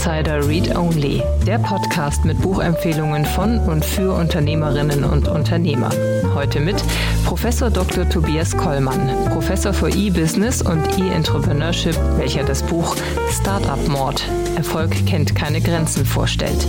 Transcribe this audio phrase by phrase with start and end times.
[0.00, 5.90] Insider Read Only, der Podcast mit Buchempfehlungen von und für Unternehmerinnen und Unternehmer.
[6.34, 6.82] Heute mit
[7.26, 8.08] Professor Dr.
[8.08, 12.96] Tobias Kollmann, Professor für E-Business und E-Entrepreneurship, welcher das Buch
[13.30, 14.26] Startup Mord
[14.56, 16.66] Erfolg kennt keine Grenzen vorstellt.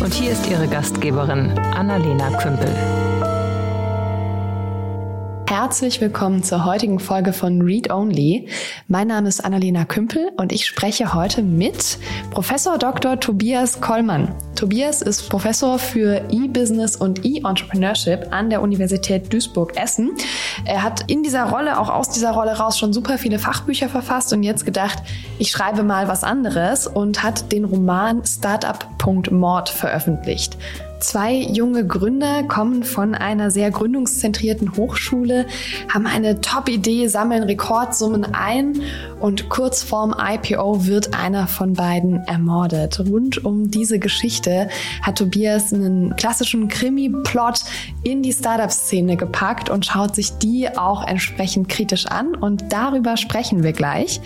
[0.00, 2.72] Und hier ist Ihre Gastgeberin Annalena Kümpel.
[5.68, 8.48] Herzlich willkommen zur heutigen Folge von Read Only.
[8.86, 11.98] Mein Name ist Annalena Kümpel und ich spreche heute mit
[12.30, 13.20] Professor Dr.
[13.20, 14.34] Tobias Kollmann.
[14.56, 20.12] Tobias ist Professor für E-Business und E-Entrepreneurship an der Universität Duisburg-Essen.
[20.64, 24.32] Er hat in dieser Rolle, auch aus dieser Rolle raus, schon super viele Fachbücher verfasst
[24.32, 25.02] und jetzt gedacht,
[25.38, 30.56] ich schreibe mal was anderes und hat den Roman Startup.mord veröffentlicht.
[31.00, 35.46] Zwei junge Gründer kommen von einer sehr gründungszentrierten Hochschule,
[35.92, 38.82] haben eine Top-Idee, sammeln Rekordsummen ein
[39.20, 42.98] und kurz vorm IPO wird einer von beiden ermordet.
[42.98, 44.68] Rund um diese Geschichte
[45.00, 47.60] hat Tobias einen klassischen Krimi-Plot
[48.02, 53.62] in die Startup-Szene gepackt und schaut sich die auch entsprechend kritisch an und darüber sprechen
[53.62, 54.20] wir gleich.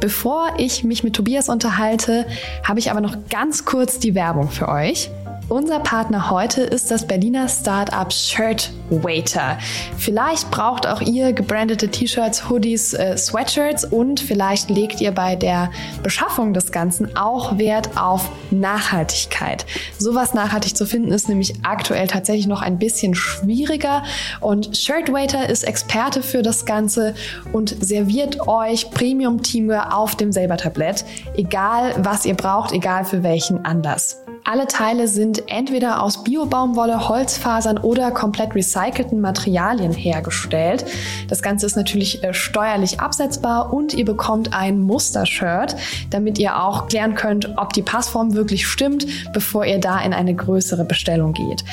[0.00, 2.26] Bevor ich mich mit Tobias unterhalte,
[2.64, 5.10] habe ich aber noch ganz kurz die Werbung für euch.
[5.48, 9.58] Unser Partner heute ist das Berliner Startup Shirtwaiter.
[9.96, 15.70] Vielleicht braucht auch ihr gebrandete T-Shirts, Hoodies, äh, Sweatshirts und vielleicht legt ihr bei der
[16.02, 19.66] Beschaffung des Ganzen auch Wert auf Nachhaltigkeit.
[19.96, 24.02] Sowas nachhaltig zu finden ist nämlich aktuell tatsächlich noch ein bisschen schwieriger
[24.40, 27.14] und Shirtwaiter ist Experte für das Ganze
[27.52, 31.04] und serviert euch Premium Teamwear auf dem selber Tablett,
[31.36, 34.25] egal was ihr braucht, egal für welchen Anlass.
[34.48, 40.84] Alle Teile sind entweder aus Biobaumwolle, Holzfasern oder komplett recycelten Materialien hergestellt.
[41.26, 45.74] Das Ganze ist natürlich äh, steuerlich absetzbar und ihr bekommt ein Mustershirt,
[46.10, 50.32] damit ihr auch klären könnt, ob die Passform wirklich stimmt, bevor ihr da in eine
[50.32, 51.64] größere Bestellung geht.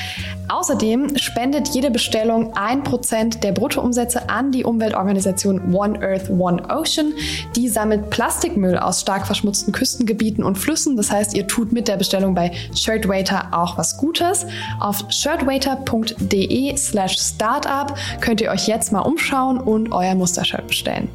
[0.50, 7.14] Außerdem spendet jede Bestellung ein Prozent der Bruttoumsätze an die Umweltorganisation One Earth, One Ocean.
[7.56, 10.98] Die sammelt Plastikmüll aus stark verschmutzten Küstengebieten und Flüssen.
[10.98, 14.46] Das heißt, ihr tut mit der Bestellung bei Shirtwaiter auch was Gutes.
[14.80, 21.10] Auf shirtwaiter.de slash startup könnt ihr euch jetzt mal umschauen und euer Mustershirt bestellen.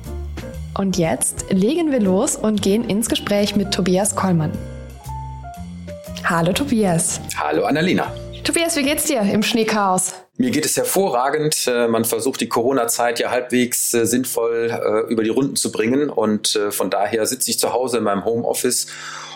[0.76, 4.52] Und jetzt legen wir los und gehen ins Gespräch mit Tobias Kollmann.
[6.24, 7.20] Hallo Tobias.
[7.36, 8.12] Hallo Annalena.
[8.44, 10.14] Tobias, wie geht's dir im Schneechaos?
[10.40, 11.66] Mir geht es hervorragend.
[11.66, 16.08] Äh, man versucht die Corona-Zeit ja halbwegs äh, sinnvoll äh, über die Runden zu bringen.
[16.08, 18.86] Und von daher sitze ich zu Hause in meinem Homeoffice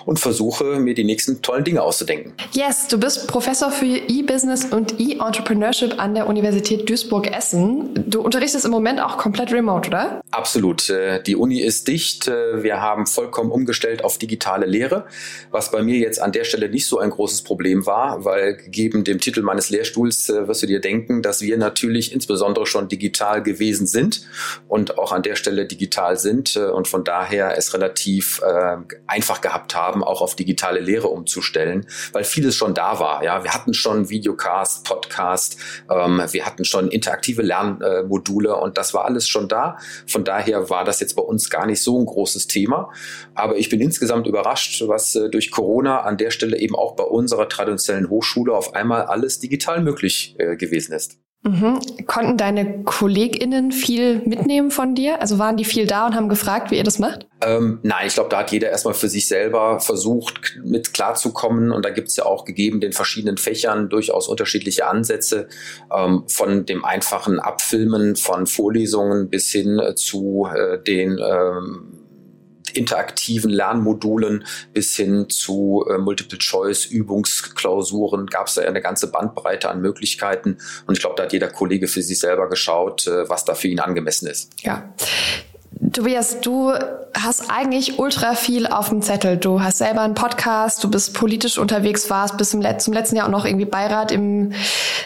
[0.04, 2.32] und versuche mir die nächsten tollen Dinge auszudenken.
[2.52, 8.04] Yes, du bist Professor für E-Business und E-Entrepreneurship an der Universität Duisburg-Essen.
[8.10, 10.20] Du unterrichtest im Moment auch komplett remote, oder?
[10.30, 10.88] Absolut.
[10.90, 12.28] Äh, die Uni ist dicht.
[12.28, 15.06] Äh, wir haben vollkommen umgestellt auf digitale Lehre,
[15.50, 19.04] was bei mir jetzt an der Stelle nicht so ein großes Problem war, weil gegeben
[19.04, 23.42] dem Titel meines Lehrstuhls äh, wirst du dir denken, dass wir natürlich insbesondere schon digital
[23.42, 24.26] gewesen sind
[24.68, 28.40] und auch an der Stelle digital sind und von daher es relativ
[29.06, 33.22] einfach gehabt haben, haben, auch auf digitale Lehre umzustellen, weil vieles schon da war.
[33.22, 35.58] Ja, wir hatten schon Videocast, Podcast,
[35.90, 39.76] ähm, wir hatten schon interaktive Lernmodule und das war alles schon da.
[40.06, 42.90] Von daher war das jetzt bei uns gar nicht so ein großes Thema.
[43.34, 47.04] Aber ich bin insgesamt überrascht, was äh, durch Corona an der Stelle eben auch bei
[47.04, 51.18] unserer traditionellen Hochschule auf einmal alles digital möglich äh, gewesen ist.
[51.44, 51.80] Mhm.
[52.06, 55.20] Konnten deine KollegInnen viel mitnehmen von dir?
[55.20, 57.26] Also waren die viel da und haben gefragt, wie ihr das macht?
[57.44, 61.72] Ähm, nein, ich glaube, da hat jeder erstmal für sich selber versucht, mit klarzukommen.
[61.72, 65.48] Und da gibt es ja auch gegeben den verschiedenen Fächern durchaus unterschiedliche Ansätze,
[65.92, 72.01] ähm, von dem einfachen Abfilmen von Vorlesungen bis hin äh, zu äh, den ähm,
[72.74, 80.58] interaktiven Lernmodulen bis hin zu äh, Multiple-Choice-Übungsklausuren gab es da eine ganze Bandbreite an Möglichkeiten.
[80.86, 83.68] Und ich glaube, da hat jeder Kollege für sich selber geschaut, äh, was da für
[83.68, 84.50] ihn angemessen ist.
[84.62, 84.94] Ja.
[85.90, 86.72] Tobias, du
[87.14, 89.36] hast eigentlich ultra viel auf dem Zettel.
[89.36, 93.16] Du hast selber einen Podcast, du bist politisch unterwegs, warst bis zum, Let zum letzten
[93.16, 94.52] Jahr auch noch irgendwie Beirat im,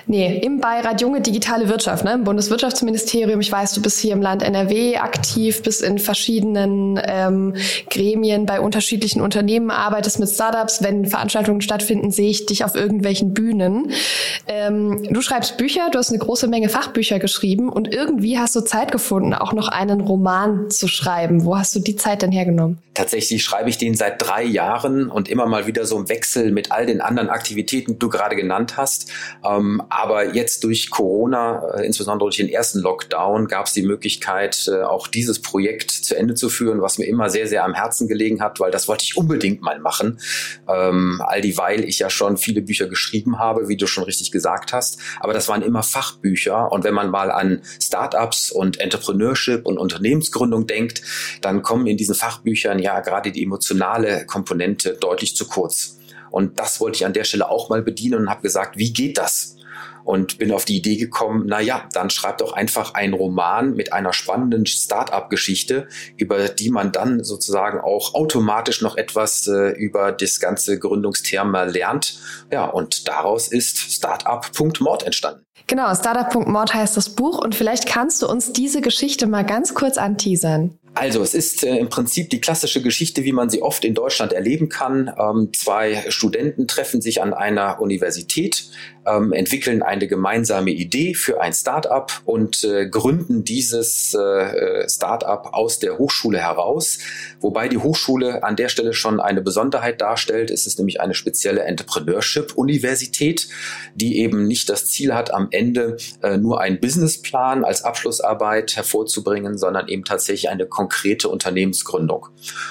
[0.07, 3.41] nee, im Beirat Junge Digitale Wirtschaft, ne, im Bundeswirtschaftsministerium.
[3.41, 7.55] Ich weiß, du bist hier im Land NRW aktiv, bist in verschiedenen ähm,
[7.91, 10.83] Gremien bei unterschiedlichen Unternehmen, arbeitest mit Startups.
[10.83, 13.91] Wenn Veranstaltungen stattfinden, sehe ich dich auf irgendwelchen Bühnen.
[14.47, 18.61] Ähm, du schreibst Bücher, du hast eine große Menge Fachbücher geschrieben und irgendwie hast du
[18.61, 21.45] Zeit gefunden, auch noch einen Roman zu schreiben?
[21.45, 22.79] Wo hast du die Zeit denn hergenommen?
[22.95, 26.73] Tatsächlich schreibe ich den seit drei Jahren und immer mal wieder so im Wechsel mit
[26.73, 29.11] all den anderen Aktivitäten, die du gerade genannt hast.
[29.45, 34.67] Ähm, aber jetzt durch Corona, äh, insbesondere durch den ersten Lockdown, gab es die Möglichkeit,
[34.69, 38.09] äh, auch dieses Projekt zu Ende zu führen, was mir immer sehr, sehr am Herzen
[38.09, 40.19] gelegen hat, weil das wollte ich unbedingt mal machen.
[40.67, 44.73] Ähm, all dieweil ich ja schon viele Bücher geschrieben habe, wie du schon richtig gesagt
[44.73, 44.99] hast.
[45.21, 46.73] Aber das waren immer Fachbücher.
[46.73, 51.03] Und wenn man mal an Startups und Entrepreneurship und Unternehmensgründung denkt,
[51.43, 55.99] dann kommen in diesen Fachbüchern ja gerade die emotionale Komponente deutlich zu kurz.
[56.31, 59.19] Und das wollte ich an der Stelle auch mal bedienen und habe gesagt, wie geht
[59.19, 59.57] das?
[60.07, 63.93] und bin auf die Idee gekommen, na ja, dann schreib doch einfach einen Roman mit
[63.93, 70.39] einer spannenden Start-up-Geschichte, über die man dann sozusagen auch automatisch noch etwas äh, über das
[70.39, 72.21] ganze Gründungsthema lernt.
[72.53, 75.46] Ja, und daraus ist Startup.mord entstanden.
[75.69, 79.99] Genau, Startup.mord heißt das Buch und vielleicht kannst du uns diese Geschichte mal ganz kurz
[79.99, 80.79] anteasern.
[80.97, 84.33] Also es ist äh, im Prinzip die klassische Geschichte, wie man sie oft in Deutschland
[84.33, 85.13] erleben kann.
[85.19, 88.71] Ähm, zwei Studenten treffen sich an einer Universität,
[89.07, 95.51] ähm, entwickeln eine gemeinsame Idee für ein Start-up und äh, gründen dieses äh, äh, Start-up
[95.53, 96.99] aus der Hochschule heraus.
[97.41, 100.51] Wobei die Hochschule an der Stelle schon eine Besonderheit darstellt.
[100.51, 103.49] Es ist nämlich eine spezielle Entrepreneurship-Universität,
[103.95, 109.59] die eben nicht das Ziel hat, am Ende äh, nur einen Businessplan als Abschlussarbeit hervorzubringen,
[109.59, 112.29] sondern eben tatsächlich eine konkrete Unternehmensgründung.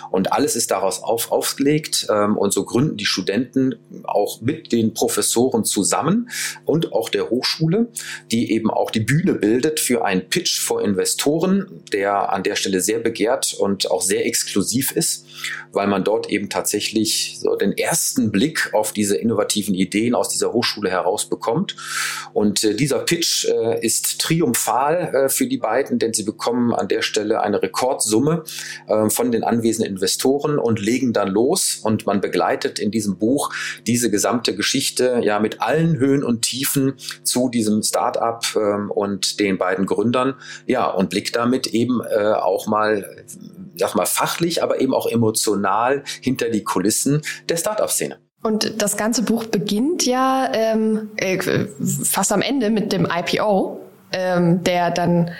[0.09, 3.75] Und alles ist daraus auf, aufgelegt ähm, und so gründen die Studenten
[4.05, 6.29] auch mit den Professoren zusammen
[6.63, 7.89] und auch der Hochschule,
[8.31, 12.79] die eben auch die Bühne bildet für einen Pitch vor Investoren, der an der Stelle
[12.79, 15.24] sehr begehrt und auch sehr exklusiv ist,
[15.71, 20.53] weil man dort eben tatsächlich so den ersten Blick auf diese innovativen Ideen aus dieser
[20.53, 21.75] Hochschule heraus bekommt.
[22.33, 26.87] Und äh, dieser Pitch äh, ist triumphal äh, für die beiden, denn sie bekommen an
[26.87, 28.43] der Stelle eine Rekordsumme
[28.87, 33.53] äh, von den anwesenden Investoren und legen dann los und man begleitet in diesem Buch
[33.85, 36.93] diese gesamte Geschichte ja mit allen Höhen Höhen und Tiefen
[37.23, 40.35] zu diesem Startup ähm, und den beiden Gründern.
[40.65, 43.25] Ja, und blickt damit eben äh, auch mal,
[43.77, 48.19] sag mal, fachlich, aber eben auch emotional hinter die Kulissen der Startup-Szene.
[48.43, 51.39] Und das ganze Buch beginnt ja ähm, äh,
[52.03, 53.81] fast am Ende mit dem IPO,
[54.11, 55.31] ähm, der dann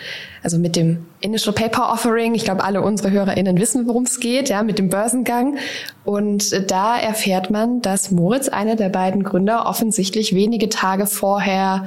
[0.42, 2.34] also mit dem Initial Paper Offering.
[2.34, 5.58] Ich glaube, alle unsere HörerInnen wissen, worum es geht, ja, mit dem Börsengang.
[6.04, 11.86] Und da erfährt man, dass Moritz, einer der beiden Gründer, offensichtlich wenige Tage vorher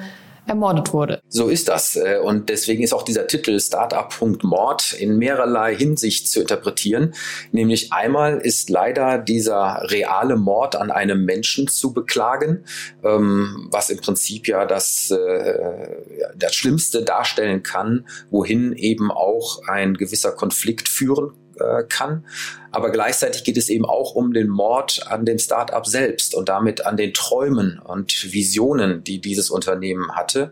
[0.49, 1.21] ermordet wurde.
[1.29, 1.95] So ist das.
[1.95, 7.13] Äh, und deswegen ist auch dieser Titel Startup.mord in mehrerlei Hinsicht zu interpretieren.
[7.51, 12.65] Nämlich einmal ist leider dieser reale Mord an einem Menschen zu beklagen,
[13.03, 15.89] ähm, was im Prinzip ja das, äh,
[16.35, 22.25] das Schlimmste darstellen kann, wohin eben auch ein gewisser Konflikt führen äh, kann.
[22.71, 26.85] Aber gleichzeitig geht es eben auch um den Mord an dem Start-up selbst und damit
[26.85, 30.51] an den Träumen und Visionen, die dieses Unternehmen hatte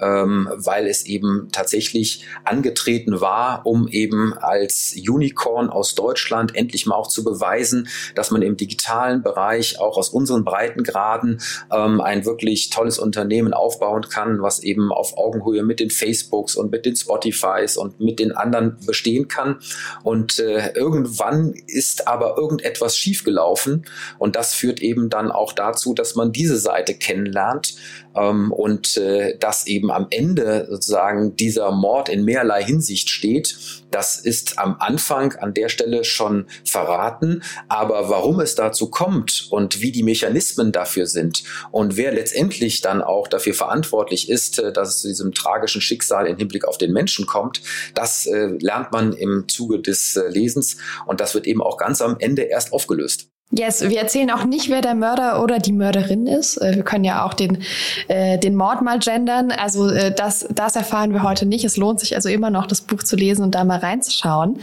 [0.00, 6.94] ähm, weil es eben tatsächlich angetreten war, um eben als Unicorn aus Deutschland endlich mal
[6.94, 11.40] auch zu beweisen, dass man im digitalen Bereich auch aus unseren Breitengraden
[11.70, 16.70] ähm, ein wirklich tolles Unternehmen aufbauen kann, was eben auf Augenhöhe mit den Facebooks und
[16.70, 19.58] mit den Spotifys und mit den anderen bestehen kann.
[20.02, 23.86] Und äh, irgendwann ist aber irgendetwas schiefgelaufen.
[24.18, 27.76] Und das führt eben dann auch dazu, dass man diese Seite kennenlernt
[28.16, 33.56] ähm, und äh, dass eben am Ende sozusagen dieser Mord in mehrerlei Hinsicht steht.
[33.90, 39.80] Das ist am Anfang an der Stelle schon verraten, aber warum es dazu kommt und
[39.80, 44.90] wie die Mechanismen dafür sind und wer letztendlich dann auch dafür verantwortlich ist, äh, dass
[44.90, 47.62] es zu diesem tragischen Schicksal im Hinblick auf den Menschen kommt,
[47.94, 50.76] das äh, lernt man im Zuge des äh, Lesens
[51.06, 53.30] und das wird eben auch ganz am Ende erst aufgelöst.
[53.52, 56.56] Yes, wir erzählen auch nicht, wer der Mörder oder die Mörderin ist.
[56.58, 57.64] Äh, wir können ja auch den,
[58.06, 59.50] äh, den Mord mal gendern.
[59.50, 61.64] Also äh, das, das erfahren wir heute nicht.
[61.64, 64.60] Es lohnt sich also immer noch, das Buch zu lesen und da mal reinzuschauen.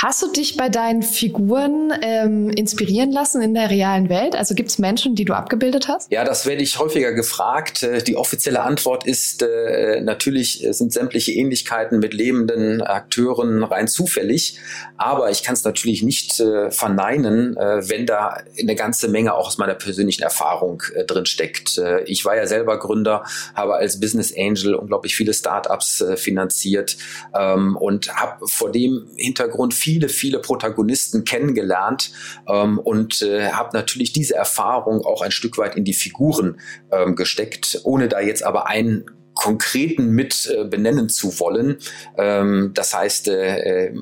[0.00, 4.36] Hast du dich bei deinen Figuren ähm, inspirieren lassen in der realen Welt?
[4.36, 6.12] Also gibt es Menschen, die du abgebildet hast?
[6.12, 7.82] Ja, das werde ich häufiger gefragt.
[7.82, 14.56] Äh, die offizielle Antwort ist, äh, natürlich sind sämtliche Ähnlichkeiten mit lebenden Akteuren rein zufällig.
[14.98, 19.46] Aber ich kann es natürlich nicht äh, verneinen, äh, wenn da eine ganze Menge auch
[19.46, 21.78] aus meiner persönlichen Erfahrung äh, drin steckt.
[21.78, 23.24] Äh, ich war ja selber Gründer,
[23.54, 26.96] habe als Business Angel unglaublich viele Startups äh, finanziert
[27.34, 32.12] ähm, und habe vor dem Hintergrund viele, viele Protagonisten kennengelernt
[32.48, 36.60] ähm, und äh, habe natürlich diese Erfahrung auch ein Stück weit in die Figuren
[36.90, 39.04] ähm, gesteckt, ohne da jetzt aber einen
[39.40, 41.78] Konkreten mit äh, benennen zu wollen.
[42.18, 43.94] Ähm, das heißt, äh, äh,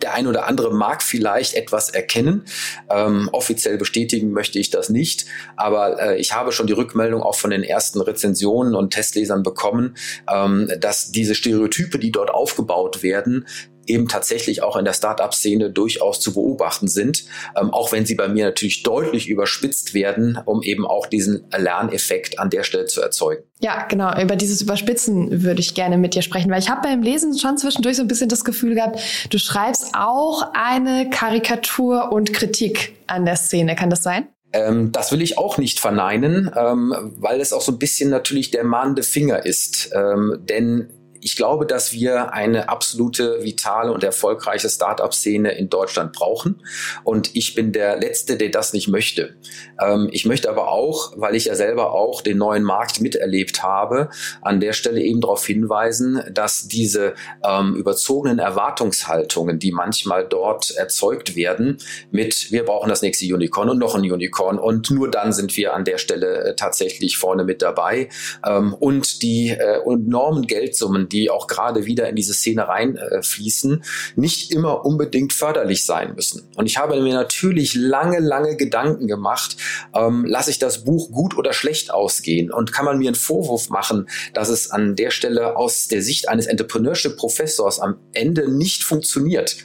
[0.00, 2.44] der ein oder andere mag vielleicht etwas erkennen.
[2.88, 7.34] Ähm, offiziell bestätigen möchte ich das nicht, aber äh, ich habe schon die Rückmeldung auch
[7.34, 9.96] von den ersten Rezensionen und Testlesern bekommen,
[10.32, 13.46] ähm, dass diese Stereotype, die dort aufgebaut werden,
[13.86, 17.24] eben tatsächlich auch in der Startup-Szene durchaus zu beobachten sind,
[17.60, 22.38] ähm, auch wenn sie bei mir natürlich deutlich überspitzt werden, um eben auch diesen Lerneffekt
[22.38, 23.44] an der Stelle zu erzeugen.
[23.60, 24.20] Ja, genau.
[24.20, 27.56] Über dieses Überspitzen würde ich gerne mit dir sprechen, weil ich habe beim Lesen schon
[27.56, 29.00] zwischendurch so ein bisschen das Gefühl gehabt,
[29.30, 33.74] du schreibst auch eine Karikatur und Kritik an der Szene.
[33.76, 34.28] Kann das sein?
[34.52, 38.50] Ähm, das will ich auch nicht verneinen, ähm, weil es auch so ein bisschen natürlich
[38.50, 39.90] der mahnende Finger ist.
[39.94, 40.90] Ähm, denn
[41.24, 46.62] ich glaube, dass wir eine absolute vitale und erfolgreiche Startup-Szene in Deutschland brauchen.
[47.02, 49.34] Und ich bin der Letzte, der das nicht möchte.
[49.80, 54.10] Ähm, ich möchte aber auch, weil ich ja selber auch den neuen Markt miterlebt habe,
[54.42, 61.36] an der Stelle eben darauf hinweisen, dass diese ähm, überzogenen Erwartungshaltungen, die manchmal dort erzeugt
[61.36, 61.78] werden,
[62.10, 65.72] mit wir brauchen das nächste Unicorn und noch ein Unicorn und nur dann sind wir
[65.72, 68.10] an der Stelle äh, tatsächlich vorne mit dabei
[68.46, 74.20] ähm, und die äh, enormen Geldsummen, die auch gerade wieder in diese Szene reinfließen, äh,
[74.20, 76.50] nicht immer unbedingt förderlich sein müssen.
[76.56, 79.56] Und ich habe mir natürlich lange, lange Gedanken gemacht,
[79.94, 83.70] ähm, lasse ich das Buch gut oder schlecht ausgehen und kann man mir einen Vorwurf
[83.70, 89.56] machen, dass es an der Stelle aus der Sicht eines Entrepreneurship-Professors am Ende nicht funktioniert.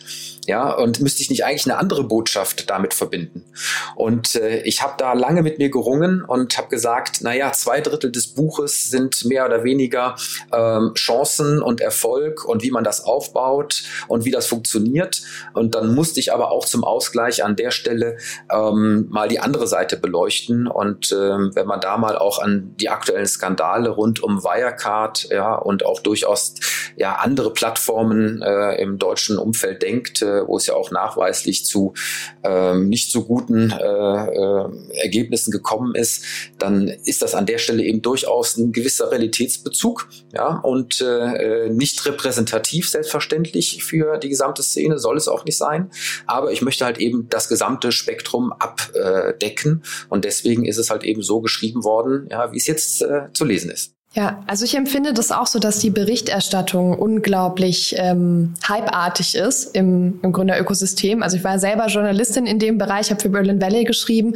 [0.50, 3.46] Ja, und müsste ich nicht eigentlich eine andere Botschaft damit verbinden?
[3.96, 8.12] Und äh, ich habe da lange mit mir gerungen und habe gesagt, naja, zwei Drittel
[8.12, 10.16] des Buches sind mehr oder weniger
[10.52, 15.22] ähm, Chancen und Erfolg und wie man das aufbaut und wie das funktioniert.
[15.54, 18.18] Und dann musste ich aber auch zum Ausgleich an der Stelle
[18.52, 20.66] ähm, mal die andere Seite beleuchten.
[20.66, 25.54] Und ähm, wenn man da mal auch an die aktuellen Skandale rund um Wirecard ja,
[25.54, 26.56] und auch durchaus
[26.96, 31.94] ja, andere Plattformen äh, im deutschen Umfeld denkt, äh, wo es ja auch nachweislich zu
[32.44, 34.70] ähm, nicht so guten äh, äh,
[35.02, 36.24] Ergebnissen gekommen ist,
[36.58, 42.06] dann ist das an der Stelle eben durchaus ein gewisser Realitätsbezug ja, und äh, nicht
[42.06, 45.92] repräsentativ selbstverständlich für die gesamte Szene, soll es auch nicht sein.
[46.28, 51.22] Aber ich möchte halt eben das gesamte Spektrum abdecken und deswegen ist es halt eben
[51.22, 53.99] so geschrieben worden, ja, wie es jetzt äh, zu lesen ist.
[54.20, 60.20] Ja, also ich empfinde das auch so, dass die Berichterstattung unglaublich ähm, hypeartig ist im,
[60.22, 61.24] im Gründerökosystem.
[61.24, 64.34] Also ich war selber Journalistin in dem Bereich, habe für Berlin Valley geschrieben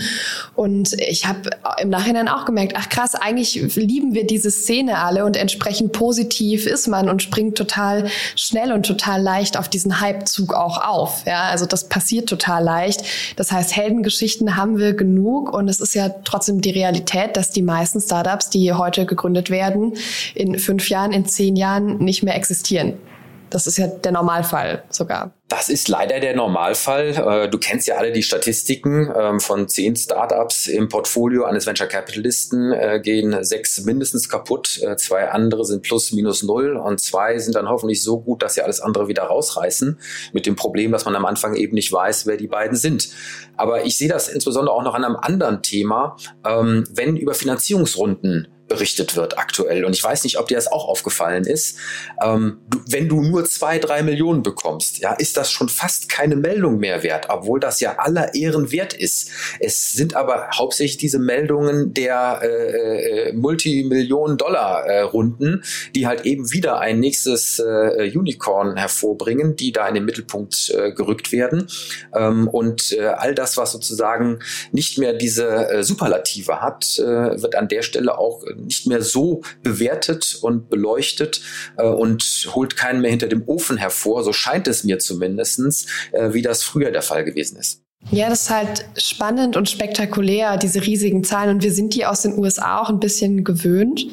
[0.55, 1.49] und ich habe
[1.81, 6.65] im Nachhinein auch gemerkt, ach krass, eigentlich lieben wir diese Szene alle und entsprechend positiv
[6.65, 8.05] ist man und springt total
[8.37, 11.25] schnell und total leicht auf diesen Hypezug auch auf.
[11.25, 13.01] Ja, also das passiert total leicht.
[13.35, 17.63] Das heißt, Heldengeschichten haben wir genug und es ist ja trotzdem die Realität, dass die
[17.63, 19.97] meisten Startups, die heute gegründet werden, werden,
[20.35, 22.93] in fünf Jahren, in zehn Jahren nicht mehr existieren.
[23.49, 25.31] Das ist ja der Normalfall sogar.
[25.47, 27.09] Das ist leider der Normalfall.
[27.09, 29.13] Äh, du kennst ja alle die Statistiken.
[29.15, 34.81] Ähm, von zehn Startups im Portfolio eines Venture Capitalisten äh, gehen sechs mindestens kaputt.
[34.81, 38.55] Äh, zwei andere sind plus minus null und zwei sind dann hoffentlich so gut, dass
[38.55, 39.99] sie alles andere wieder rausreißen.
[40.33, 43.09] Mit dem Problem, dass man am Anfang eben nicht weiß, wer die beiden sind.
[43.55, 46.17] Aber ich sehe das insbesondere auch noch an einem anderen Thema.
[46.43, 49.85] Ähm, wenn über Finanzierungsrunden berichtet wird aktuell.
[49.85, 51.77] Und ich weiß nicht, ob dir das auch aufgefallen ist.
[52.23, 56.35] Ähm, du, wenn du nur zwei, drei Millionen bekommst, ja, ist das schon fast keine
[56.35, 59.29] Meldung mehr wert, obwohl das ja aller Ehren wert ist.
[59.59, 65.63] Es sind aber hauptsächlich diese Meldungen der äh, äh, Multimillionen-Dollar-Runden,
[65.95, 70.93] die halt eben wieder ein nächstes äh, Unicorn hervorbringen, die da in den Mittelpunkt äh,
[70.93, 71.67] gerückt werden.
[72.15, 74.39] Ähm, und äh, all das, was sozusagen
[74.71, 79.41] nicht mehr diese äh, Superlative hat, äh, wird an der Stelle auch nicht mehr so
[79.61, 81.41] bewertet und beleuchtet
[81.77, 86.33] äh, und holt keinen mehr hinter dem Ofen hervor, so scheint es mir zumindestens, äh,
[86.33, 87.81] wie das früher der Fall gewesen ist.
[88.11, 91.49] Ja, das ist halt spannend und spektakulär, diese riesigen Zahlen.
[91.49, 94.05] Und wir sind die aus den USA auch ein bisschen gewöhnt.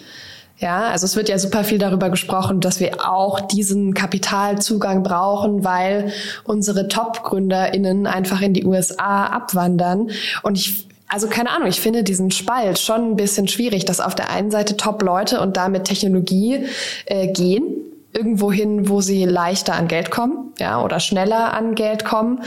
[0.59, 5.65] Ja, also es wird ja super viel darüber gesprochen, dass wir auch diesen Kapitalzugang brauchen,
[5.65, 6.13] weil
[6.45, 10.11] unsere Top-GründerInnen einfach in die USA abwandern.
[10.43, 14.15] Und ich also keine Ahnung, ich finde diesen Spalt schon ein bisschen schwierig, dass auf
[14.15, 16.67] der einen Seite Top-Leute und damit Technologie
[17.07, 17.65] äh, gehen,
[18.13, 22.43] irgendwo hin, wo sie leichter an Geld kommen, ja, oder schneller an Geld kommen.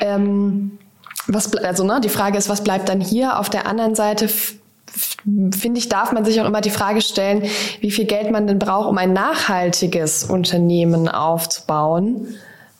[0.00, 0.78] Ähm,
[1.26, 3.38] was, also ne, die Frage ist, was bleibt dann hier?
[3.38, 7.42] Auf der anderen Seite finde ich, darf man sich auch immer die Frage stellen,
[7.80, 12.34] wie viel Geld man denn braucht, um ein nachhaltiges Unternehmen aufzubauen.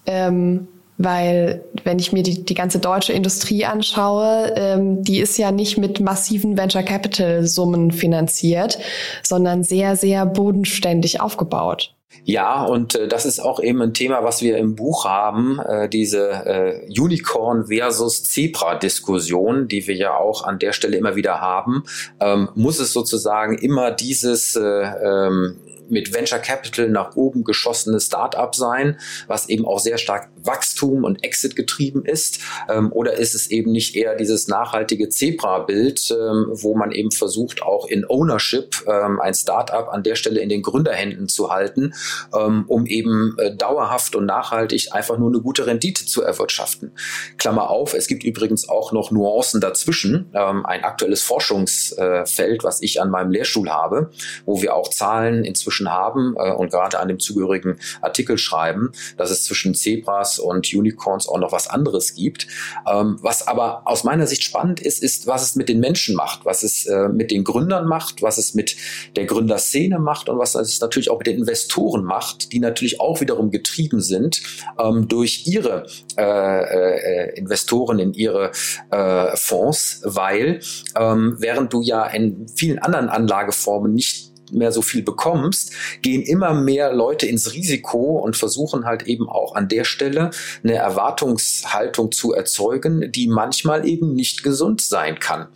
[0.07, 5.53] Ähm, Weil wenn ich mir die, die ganze deutsche Industrie anschaue, ähm, die ist ja
[5.53, 8.79] nicht mit massiven Venture Capital Summen finanziert,
[9.23, 11.93] sondern sehr, sehr bodenständig aufgebaut.
[12.25, 15.89] Ja, und äh, das ist auch eben ein Thema, was wir im Buch haben, äh,
[15.89, 21.85] diese äh, Unicorn versus Zebra-Diskussion, die wir ja auch an der Stelle immer wieder haben.
[22.19, 28.53] Ähm, muss es sozusagen immer dieses äh, ähm, mit Venture Capital nach oben geschossene Startup
[28.55, 28.99] sein,
[29.29, 32.41] was eben auch sehr stark Wachstum und Exit getrieben ist?
[32.69, 37.63] Ähm, oder ist es eben nicht eher dieses nachhaltige Zebra-Bild, ähm, wo man eben versucht,
[37.63, 41.95] auch in Ownership ähm, ein Startup an der Stelle in den Gründerhänden zu halten,
[42.35, 46.93] ähm, um eben äh, dauerhaft und nachhaltig einfach nur eine gute Rendite zu erwirtschaften?
[47.39, 50.31] Klammer auf, es gibt übrigens auch noch Nuancen dazwischen.
[50.35, 54.11] Ähm, ein aktuelles Forschungsfeld, was ich an meinem Lehrstuhl habe,
[54.45, 58.93] wo wir auch Zahlen inzwischen inzwischen haben äh, und gerade an dem zugehörigen Artikel schreiben,
[59.17, 62.47] dass es zwischen Zebras und Unicorns auch noch was anderes gibt.
[62.91, 66.45] Ähm, was aber aus meiner Sicht spannend ist, ist, was es mit den Menschen macht,
[66.45, 68.77] was es äh, mit den Gründern macht, was es mit
[69.17, 73.21] der Gründerszene macht und was es natürlich auch mit den Investoren macht, die natürlich auch
[73.21, 74.43] wiederum getrieben sind
[74.79, 78.53] ähm, durch ihre äh, äh, Investoren in ihre
[78.91, 80.61] äh, Fonds, weil
[80.97, 85.73] ähm, während du ja in vielen anderen Anlageformen nicht mehr so viel bekommst,
[86.03, 90.31] gehen immer mehr Leute ins Risiko und versuchen halt eben auch an der Stelle
[90.63, 95.49] eine Erwartungshaltung zu erzeugen, die manchmal eben nicht gesund sein kann.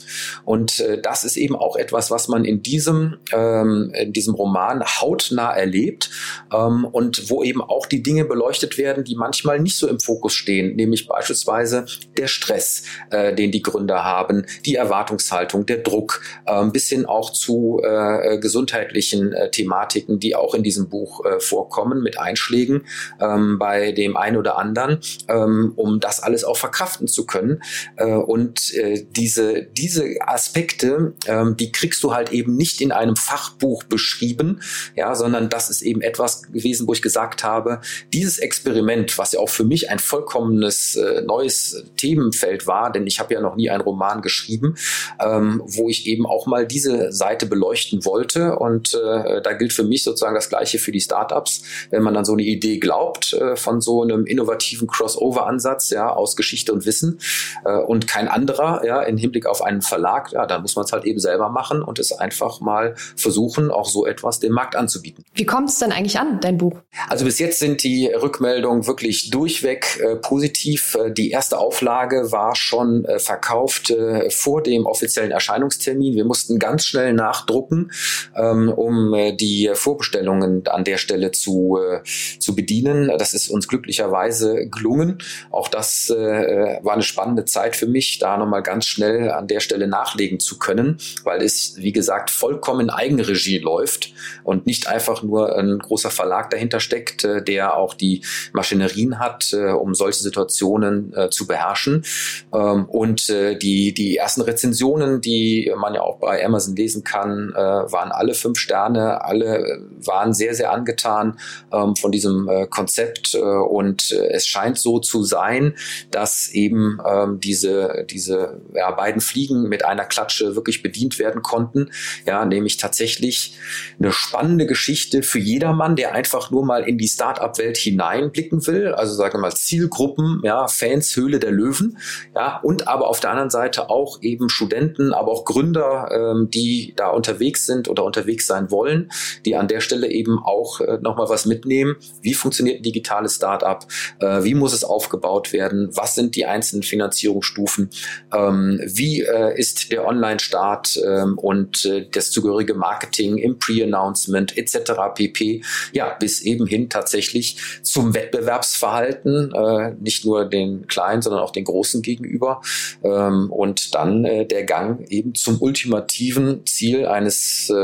[0.44, 4.84] Und äh, das ist eben auch etwas, was man in diesem, ähm, in diesem Roman
[4.84, 6.10] hautnah erlebt
[6.52, 10.34] ähm, und wo eben auch die Dinge beleuchtet werden, die manchmal nicht so im Fokus
[10.34, 16.64] stehen, nämlich beispielsweise der Stress, äh, den die Gründer haben, die Erwartungshaltung, der Druck, äh,
[16.66, 21.40] bis hin auch zu äh, Gesundheit gesundheitlichen äh, Thematiken, die auch in diesem Buch äh,
[21.40, 22.82] vorkommen, mit Einschlägen
[23.20, 27.62] ähm, bei dem einen oder anderen, ähm, um das alles auch verkraften zu können.
[27.96, 33.16] Äh, und äh, diese, diese Aspekte, ähm, die kriegst du halt eben nicht in einem
[33.16, 34.60] Fachbuch beschrieben,
[34.96, 37.80] ja, sondern das ist eben etwas gewesen, wo ich gesagt habe,
[38.12, 43.20] dieses Experiment, was ja auch für mich ein vollkommenes äh, neues Themenfeld war, denn ich
[43.20, 44.76] habe ja noch nie einen Roman geschrieben,
[45.20, 49.72] ähm, wo ich eben auch mal diese Seite beleuchten wollte und und äh, da gilt
[49.72, 51.62] für mich sozusagen das Gleiche für die Startups.
[51.90, 56.36] Wenn man dann so eine Idee glaubt äh, von so einem innovativen Crossover-Ansatz, ja, aus
[56.36, 57.20] Geschichte und Wissen
[57.64, 60.92] äh, und kein anderer, ja, im Hinblick auf einen Verlag, ja, dann muss man es
[60.92, 65.24] halt eben selber machen und es einfach mal versuchen, auch so etwas dem Markt anzubieten.
[65.34, 66.78] Wie kommt es denn eigentlich an, dein Buch?
[67.08, 70.94] Also bis jetzt sind die Rückmeldungen wirklich durchweg äh, positiv.
[70.94, 76.14] Äh, die erste Auflage war schon äh, verkauft äh, vor dem offiziellen Erscheinungstermin.
[76.14, 77.90] Wir mussten ganz schnell nachdrucken.
[78.36, 82.02] Ähm, um äh, die Vorbestellungen an der Stelle zu, äh,
[82.38, 83.10] zu bedienen.
[83.18, 85.18] Das ist uns glücklicherweise gelungen.
[85.50, 89.60] Auch das äh, war eine spannende Zeit für mich, da nochmal ganz schnell an der
[89.60, 94.12] Stelle nachlegen zu können, weil es, wie gesagt, vollkommen in Eigenregie läuft
[94.44, 99.94] und nicht einfach nur ein großer Verlag dahinter steckt, der auch die Maschinerien hat, um
[99.94, 102.04] solche Situationen zu beherrschen.
[102.52, 108.12] Ähm, und die, die ersten Rezensionen, die man ja auch bei Amazon lesen kann, waren
[108.12, 109.24] alle fünf Sterne.
[109.24, 111.38] Alle waren sehr, sehr angetan
[111.72, 115.74] ähm, von diesem äh, Konzept äh, und äh, es scheint so zu sein,
[116.10, 121.90] dass eben ähm, diese, diese ja, beiden Fliegen mit einer Klatsche wirklich bedient werden konnten.
[122.26, 123.56] Ja, nämlich tatsächlich
[123.98, 128.94] eine spannende Geschichte für jedermann, der einfach nur mal in die Start-up-Welt hineinblicken will.
[128.94, 131.98] Also sagen wir mal Zielgruppen, ja, Fans, Höhle der Löwen,
[132.34, 136.94] ja, und aber auf der anderen Seite auch eben Studenten, aber auch Gründer, ähm, die
[136.96, 139.10] da unterwegs sind oder unterwegs unterwegs sein wollen,
[139.44, 141.96] die an der Stelle eben auch äh, nochmal was mitnehmen.
[142.22, 143.84] Wie funktioniert ein digitales Startup?
[144.20, 145.90] Äh, wie muss es aufgebaut werden?
[145.94, 147.90] Was sind die einzelnen Finanzierungsstufen?
[148.32, 154.92] Ähm, wie äh, ist der Online-Start ähm, und äh, das zugehörige Marketing im Pre-Announcement etc.
[155.14, 155.62] pp.
[155.92, 161.64] Ja, bis eben hin tatsächlich zum Wettbewerbsverhalten, äh, nicht nur den kleinen, sondern auch den
[161.64, 162.60] großen gegenüber.
[163.02, 167.74] Ähm, und dann äh, der Gang eben zum ultimativen Ziel eines äh,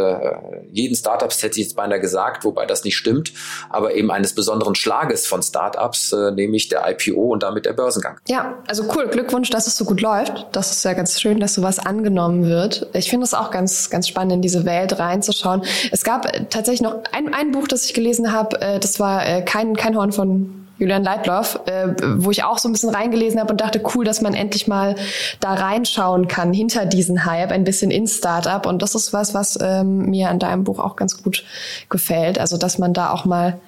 [0.73, 3.33] jeden Startups hätte ich jetzt beinahe gesagt, wobei das nicht stimmt,
[3.71, 8.19] aber eben eines besonderen Schlages von Startups, äh, nämlich der IPO und damit der Börsengang.
[8.29, 9.09] Ja, also cool.
[9.09, 10.47] Glückwunsch, dass es so gut läuft.
[10.53, 12.89] Das ist ja ganz schön, dass sowas angenommen wird.
[12.93, 15.63] Ich finde es auch ganz, ganz spannend, in diese Welt reinzuschauen.
[15.93, 19.43] Es gab tatsächlich noch ein, ein Buch, das ich gelesen habe, äh, das war äh,
[19.43, 23.51] kein, kein Horn von Julian Leitloff, äh, wo ich auch so ein bisschen reingelesen habe
[23.51, 24.95] und dachte, cool, dass man endlich mal
[25.41, 28.67] da reinschauen kann, hinter diesen Hype, ein bisschen in Startup.
[28.67, 31.45] Und das ist was, was ähm, mir an deinem Buch auch ganz gut
[31.89, 32.39] gefällt.
[32.39, 33.59] Also, dass man da auch mal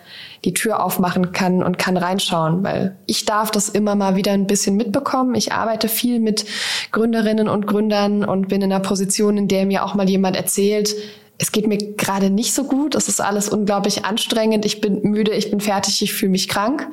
[0.44, 4.46] die Tür aufmachen kann und kann reinschauen, weil ich darf das immer mal wieder ein
[4.46, 5.34] bisschen mitbekommen.
[5.34, 6.44] Ich arbeite viel mit
[6.92, 10.94] Gründerinnen und Gründern und bin in einer Position, in der mir auch mal jemand erzählt,
[11.38, 12.96] es geht mir gerade nicht so gut.
[12.96, 14.66] Es ist alles unglaublich anstrengend.
[14.66, 16.88] Ich bin müde, ich bin fertig, ich fühle mich krank.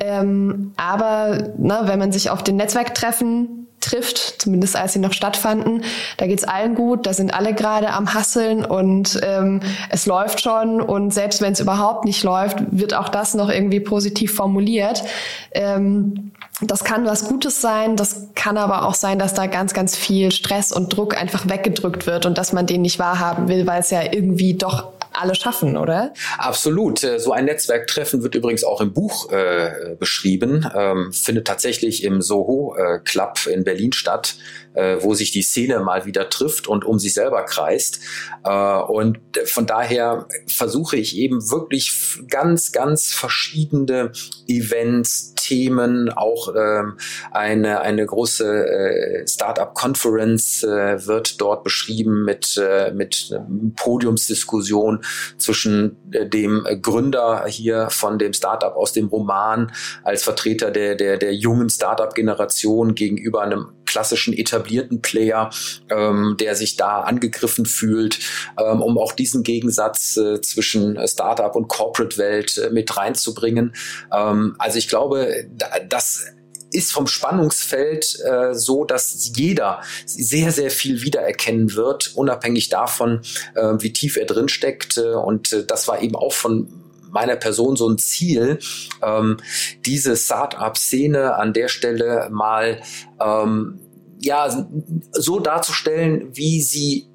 [0.00, 5.84] Ähm, aber ne, wenn man sich auf den Netzwerktreffen trifft, zumindest als sie noch stattfanden,
[6.16, 10.80] da geht's allen gut, da sind alle gerade am Hasseln und ähm, es läuft schon
[10.80, 15.04] und selbst wenn es überhaupt nicht läuft, wird auch das noch irgendwie positiv formuliert.
[15.52, 19.96] Ähm, das kann was Gutes sein, das kann aber auch sein, dass da ganz, ganz
[19.96, 23.80] viel Stress und Druck einfach weggedrückt wird und dass man den nicht wahrhaben will, weil
[23.80, 26.12] es ja irgendwie doch alle schaffen, oder?
[26.38, 27.02] Absolut.
[27.02, 32.20] Äh, so ein Netzwerktreffen wird übrigens auch im Buch äh, beschrieben, ähm, findet tatsächlich im
[32.20, 34.36] Soho äh, Club in Berlin statt,
[34.74, 38.00] äh, wo sich die Szene mal wieder trifft und um sich selber kreist.
[38.44, 44.12] Äh, und von daher versuche ich eben wirklich ganz, ganz verschiedene
[44.46, 46.96] Events, Themen, auch ähm,
[47.30, 53.38] eine, eine große äh, Startup-Conference äh, wird dort beschrieben mit, äh, mit
[53.76, 55.04] Podiumsdiskussion
[55.36, 59.70] zwischen äh, dem Gründer hier von dem Startup aus dem Roman
[60.02, 64.63] als Vertreter der, der, der jungen Startup-Generation gegenüber einem klassischen etablierten
[65.00, 65.50] Player,
[65.90, 68.18] ähm, der sich da angegriffen fühlt,
[68.58, 73.74] ähm, um auch diesen Gegensatz äh, zwischen Startup und Corporate-Welt äh, mit reinzubringen.
[74.12, 75.46] Ähm, also ich glaube,
[75.88, 76.24] das
[76.74, 83.20] ist vom Spannungsfeld äh, so, dass jeder sehr, sehr viel wiedererkennen wird, unabhängig davon,
[83.54, 84.98] äh, wie tief er drin steckt.
[84.98, 86.68] Äh, und äh, das war eben auch von
[87.10, 88.58] meiner Person so ein Ziel,
[89.00, 89.36] ähm,
[89.86, 92.82] diese Start-up-Szene an der Stelle mal
[93.20, 93.78] ähm,
[94.24, 94.66] ja
[95.12, 97.08] so darzustellen, wie sie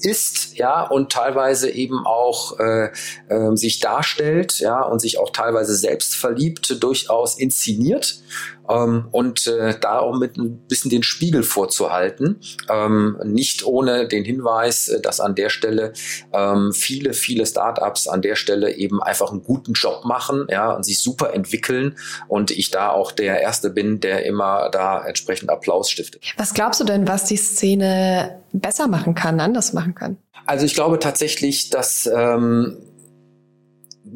[0.00, 2.90] ist, ja, und teilweise eben auch äh,
[3.28, 8.20] äh, sich darstellt, ja, und sich auch teilweise selbst verliebt, durchaus inszeniert
[8.68, 12.40] ähm, und äh, da auch mit ein bisschen den Spiegel vorzuhalten.
[12.70, 15.92] Ähm, nicht ohne den Hinweis, äh, dass an der Stelle
[16.32, 20.84] ähm, viele, viele Startups an der Stelle eben einfach einen guten Job machen ja, und
[20.84, 21.96] sich super entwickeln
[22.28, 26.22] und ich da auch der Erste bin, der immer da entsprechend Applaus stiftet.
[26.36, 30.16] Was glaubst du denn, was die Szene besser machen kann, anders machen kann?
[30.46, 32.78] Also ich glaube tatsächlich, dass ähm,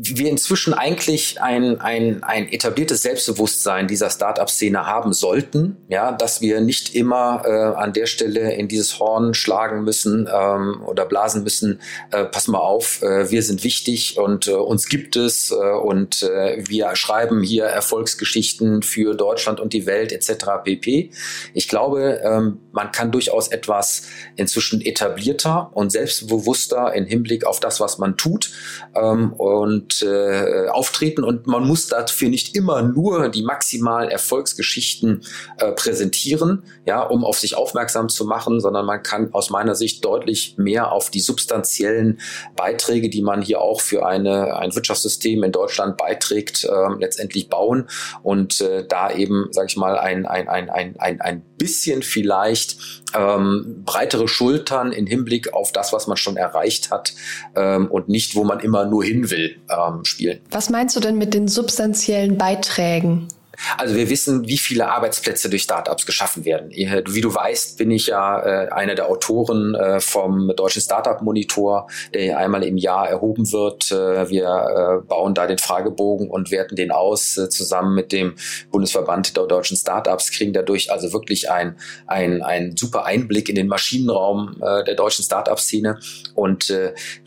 [0.03, 6.63] wir inzwischen eigentlich ein, ein, ein etabliertes Selbstbewusstsein dieser Startup-Szene haben sollten, ja, dass wir
[6.63, 11.81] nicht immer äh, an der Stelle in dieses Horn schlagen müssen ähm, oder blasen müssen,
[12.13, 16.23] äh, pass mal auf, äh, wir sind wichtig und äh, uns gibt es äh, und
[16.23, 20.47] äh, wir schreiben hier Erfolgsgeschichten für Deutschland und die Welt etc.
[20.65, 21.11] pp.
[21.53, 24.05] Ich glaube, ähm, man kann durchaus etwas
[24.37, 28.51] inzwischen etablierter und selbstbewusster im Hinblick auf das, was man tut
[28.95, 31.25] ähm, und und äh, auftreten.
[31.25, 35.23] Und man muss dafür nicht immer nur die maximalen Erfolgsgeschichten
[35.59, 40.05] äh, präsentieren, ja, um auf sich aufmerksam zu machen, sondern man kann aus meiner Sicht
[40.05, 42.21] deutlich mehr auf die substanziellen
[42.57, 47.89] Beiträge, die man hier auch für eine, ein Wirtschaftssystem in Deutschland beiträgt, äh, letztendlich bauen
[48.23, 53.00] und äh, da eben, sage ich mal, ein, ein, ein, ein, ein, ein bisschen vielleicht
[53.15, 57.15] ähm, breitere Schultern in Hinblick auf das, was man schon erreicht hat
[57.57, 60.41] ähm, und nicht, wo man immer nur hin will, ähm, spielen.
[60.51, 63.29] Was meinst du denn mit den substanziellen Beiträgen?
[63.77, 66.71] Also wir wissen, wie viele Arbeitsplätze durch Startups geschaffen werden.
[66.71, 71.89] Wie du weißt, bin ich ja äh, einer der Autoren äh, vom Deutschen Startup Monitor,
[72.15, 73.91] der einmal im Jahr erhoben wird.
[73.91, 78.35] Äh, wir äh, bauen da den Fragebogen und werten den aus äh, zusammen mit dem
[78.71, 83.69] Bundesverband der deutschen Startups, kriegen dadurch also wirklich ein, ein, ein super Einblick in den
[83.69, 85.99] Maschinenraum äh, der deutschen Startup-Szene.
[86.35, 86.73] Und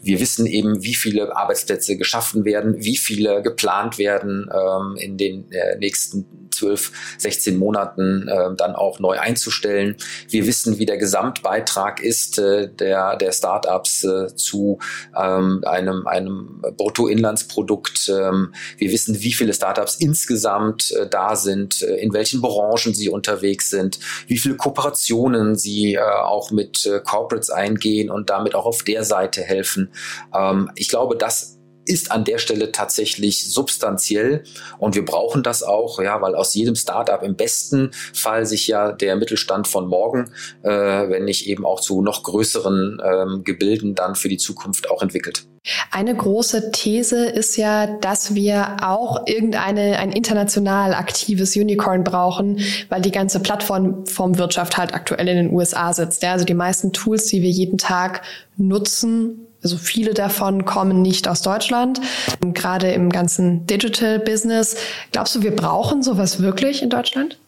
[0.01, 5.49] wir wissen eben, wie viele Arbeitsplätze geschaffen werden, wie viele geplant werden ähm, in den
[5.79, 6.22] nächsten
[6.53, 9.95] 12, 16 Monaten äh, dann auch neu einzustellen.
[10.29, 14.79] Wir wissen, wie der Gesamtbeitrag ist äh, der, der Startups äh, zu
[15.19, 18.09] ähm, einem, einem Bruttoinlandsprodukt.
[18.09, 23.09] Ähm, wir wissen, wie viele Startups insgesamt äh, da sind, äh, in welchen Branchen sie
[23.09, 28.65] unterwegs sind, wie viele Kooperationen sie äh, auch mit äh, Corporates eingehen und damit auch
[28.65, 29.91] auf der Seite helfen.
[30.33, 34.43] Ähm, ich glaube, das ist an der Stelle tatsächlich substanziell
[34.77, 38.91] und wir brauchen das auch, ja, weil aus jedem Startup im besten Fall sich ja
[38.91, 40.31] der Mittelstand von morgen,
[40.63, 45.01] äh, wenn nicht eben auch zu noch größeren ähm, Gebilden dann für die Zukunft auch
[45.01, 45.45] entwickelt.
[45.91, 53.01] Eine große These ist ja, dass wir auch irgendeine ein international aktives Unicorn brauchen, weil
[53.01, 56.21] die ganze Plattformwirtschaft halt aktuell in den USA sitzt.
[56.21, 58.23] Ja, also die meisten Tools, die wir jeden Tag
[58.57, 62.01] nutzen, also viele davon kommen nicht aus Deutschland,
[62.41, 64.75] gerade im ganzen Digital Business.
[65.11, 67.39] Glaubst du, wir brauchen sowas wirklich in Deutschland?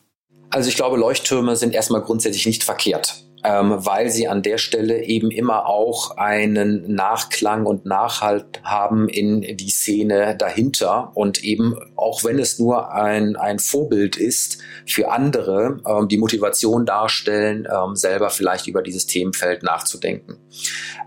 [0.49, 5.03] Also ich glaube, Leuchttürme sind erstmal grundsätzlich nicht verkehrt ähm, weil sie an der Stelle
[5.03, 11.11] eben immer auch einen Nachklang und Nachhalt haben in die Szene dahinter.
[11.13, 16.85] Und eben auch wenn es nur ein, ein Vorbild ist für andere, ähm, die Motivation
[16.85, 20.37] darstellen, ähm, selber vielleicht über dieses Themenfeld nachzudenken.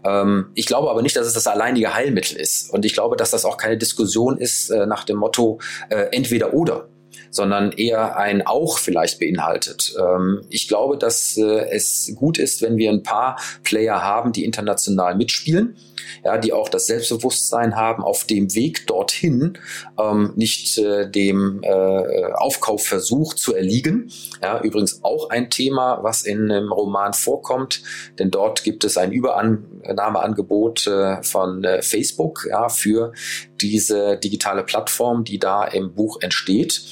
[0.05, 2.72] Ähm, ich glaube aber nicht, dass es das alleinige Heilmittel ist.
[2.72, 5.59] Und ich glaube, dass das auch keine Diskussion ist äh, nach dem Motto
[5.90, 6.88] äh, entweder oder
[7.31, 9.94] sondern eher ein auch vielleicht beinhaltet.
[9.98, 14.44] Ähm, ich glaube, dass äh, es gut ist, wenn wir ein paar Player haben, die
[14.44, 15.76] international mitspielen,
[16.25, 19.59] ja, die auch das Selbstbewusstsein haben, auf dem Weg dorthin
[19.99, 24.11] ähm, nicht äh, dem äh, Aufkaufversuch zu erliegen.
[24.43, 27.83] Ja, übrigens auch ein Thema, was in einem Roman vorkommt,
[28.19, 33.13] denn dort gibt es ein Überannahmeangebot äh, von äh, Facebook ja, für
[33.61, 36.83] diese digitale Plattform, die da im Buch entsteht.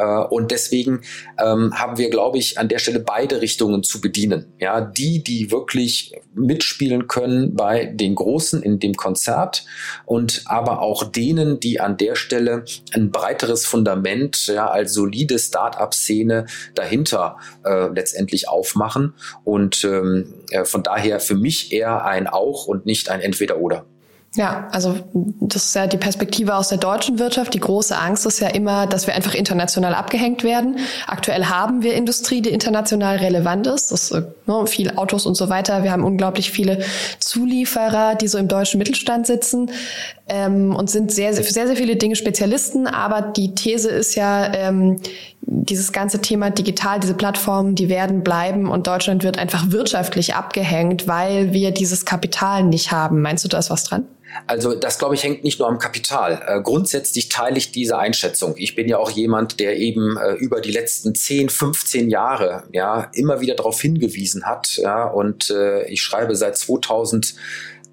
[0.00, 1.02] Äh, und deswegen
[1.38, 4.52] ähm, haben wir, glaube ich, an der Stelle beide Richtungen zu bedienen.
[4.58, 9.64] Ja, die, die wirklich mitspielen können bei den Großen in dem Konzert
[10.06, 16.46] und aber auch denen, die an der Stelle ein breiteres Fundament ja, als solide Start-up-Szene
[16.74, 19.14] dahinter äh, letztendlich aufmachen.
[19.44, 23.84] Und ähm, äh, von daher für mich eher ein Auch und nicht ein Entweder-Oder.
[24.36, 24.96] Ja, also
[25.40, 27.52] das ist ja die Perspektive aus der deutschen Wirtschaft.
[27.52, 30.78] Die große Angst ist ja immer, dass wir einfach international abgehängt werden.
[31.08, 33.90] Aktuell haben wir Industrie, die international relevant ist.
[33.90, 35.82] Das äh, ne, viel Autos und so weiter.
[35.82, 36.84] Wir haben unglaublich viele
[37.18, 39.72] Zulieferer, die so im deutschen Mittelstand sitzen
[40.28, 42.86] ähm, und sind sehr, sehr, sehr, sehr viele Dinge Spezialisten.
[42.86, 45.00] Aber die These ist ja, ähm,
[45.42, 51.08] dieses ganze Thema digital, diese Plattformen, die werden bleiben und Deutschland wird einfach wirtschaftlich abgehängt,
[51.08, 53.22] weil wir dieses Kapital nicht haben.
[53.22, 54.06] Meinst du, da ist was dran?
[54.46, 56.40] Also das, glaube ich, hängt nicht nur am Kapital.
[56.46, 58.54] Äh, grundsätzlich teile ich diese Einschätzung.
[58.56, 63.10] Ich bin ja auch jemand, der eben äh, über die letzten 10, 15 Jahre ja
[63.14, 64.76] immer wieder darauf hingewiesen hat.
[64.76, 67.34] Ja, und äh, ich schreibe seit 2000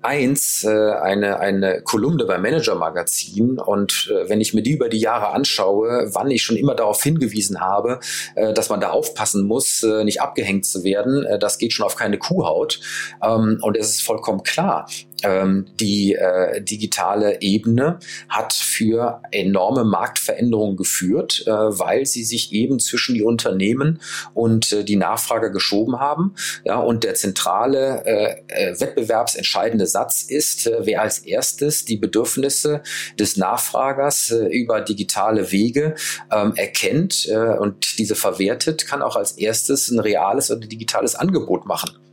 [0.02, 4.90] 1 äh, eine, eine Kolumne beim Manager Magazin und äh, wenn ich mir die über
[4.90, 8.00] die Jahre anschaue, wann ich schon immer darauf hingewiesen habe,
[8.36, 11.86] äh, dass man da aufpassen muss, äh, nicht abgehängt zu werden, äh, das geht schon
[11.86, 12.80] auf keine Kuhhaut.
[13.24, 14.88] Ähm, und es ist vollkommen klar,
[15.24, 18.00] die äh, digitale Ebene
[18.30, 24.00] hat für enorme Marktveränderungen geführt, äh, weil sie sich eben zwischen die Unternehmen
[24.34, 26.36] und äh, die Nachfrage geschoben haben.
[26.66, 32.82] Ja, und der zentrale äh, äh, wettbewerbsentscheidende Satz ist, äh, wer als erstes die Bedürfnisse
[33.20, 35.96] des Nachfragers über digitale Wege
[36.32, 42.07] ähm, erkennt und diese verwertet, kann auch als erstes ein reales oder digitales Angebot machen.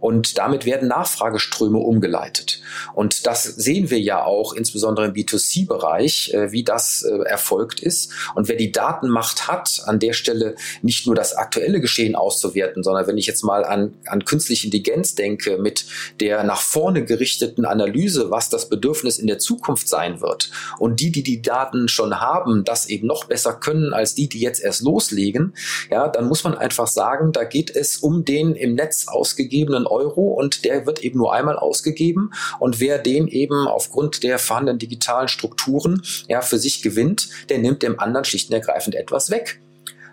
[0.00, 2.60] Und damit werden Nachfrageströme umgeleitet.
[2.94, 8.12] Und das sehen wir ja auch insbesondere im B2C-Bereich, äh, wie das äh, erfolgt ist.
[8.34, 13.06] Und wer die Datenmacht hat, an der Stelle nicht nur das aktuelle Geschehen auszuwerten, sondern
[13.06, 15.86] wenn ich jetzt mal an, an künstliche Intelligenz denke, mit
[16.20, 20.50] der nach vorne gerichteten Analyse, was das Bedürfnis in der Zukunft sein wird.
[20.78, 24.40] Und die, die die Daten schon haben, das eben noch besser können als die, die
[24.40, 25.54] jetzt erst loslegen,
[25.90, 29.86] ja, dann muss man einfach sagen, da geht es um den im Netz ausgegebenen ausgegebenen
[29.86, 32.30] Euro und der wird eben nur einmal ausgegeben.
[32.60, 37.82] Und wer den eben aufgrund der vorhandenen digitalen Strukturen ja für sich gewinnt, der nimmt
[37.82, 39.60] dem anderen schlicht und ergreifend etwas weg.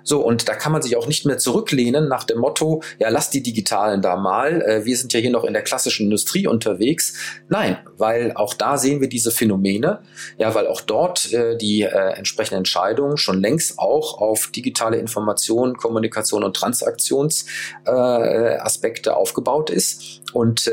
[0.05, 3.31] So, und da kann man sich auch nicht mehr zurücklehnen nach dem Motto, ja, lass
[3.31, 7.15] die Digitalen da mal, äh, wir sind ja hier noch in der klassischen Industrie unterwegs.
[7.49, 10.03] Nein, weil auch da sehen wir diese Phänomene,
[10.37, 15.75] ja, weil auch dort äh, die äh, entsprechenden Entscheidungen schon längst auch auf digitale Information,
[15.75, 20.21] Kommunikation und Transaktionsaspekte aufgebaut ist.
[20.33, 20.69] Und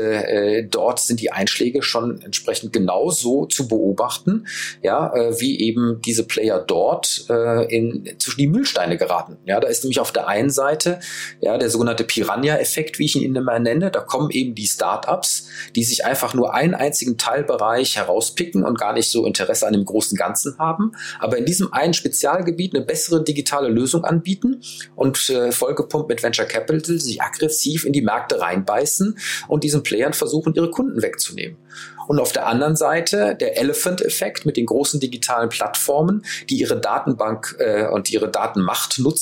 [0.71, 4.45] dort sind die Einschläge schon entsprechend genauso zu beobachten,
[4.81, 7.29] ja, wie eben diese Player dort
[7.69, 9.37] in, zwischen die Mühlsteine geraten Daten.
[9.45, 10.99] Ja, da ist nämlich auf der einen Seite
[11.41, 13.91] ja der sogenannte Piranha-Effekt, wie ich ihn immer nenne.
[13.91, 18.93] Da kommen eben die Startups, die sich einfach nur einen einzigen Teilbereich herauspicken und gar
[18.93, 23.23] nicht so Interesse an dem großen Ganzen haben, aber in diesem einen Spezialgebiet eine bessere
[23.23, 24.61] digitale Lösung anbieten
[24.95, 30.13] und äh, vollgepumpt mit Venture Capital sich aggressiv in die Märkte reinbeißen und diesen Playern
[30.13, 31.57] versuchen, ihre Kunden wegzunehmen.
[32.07, 37.55] Und auf der anderen Seite der Elephant-Effekt mit den großen digitalen Plattformen, die ihre Datenbank
[37.59, 39.12] äh, und ihre Datenmacht nutzen,